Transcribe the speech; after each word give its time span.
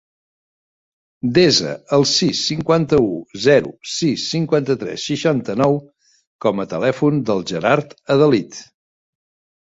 Desa 1.33 1.73
el 1.97 2.05
sis, 2.11 2.39
cinquanta-u, 2.51 3.11
zero, 3.43 3.73
sis, 3.95 4.23
cinquanta-tres, 4.35 5.03
seixanta-nou 5.09 5.77
com 6.47 6.63
a 6.63 6.65
telèfon 6.71 7.21
del 7.29 7.45
Gerard 7.53 7.93
Adalid. 8.17 8.59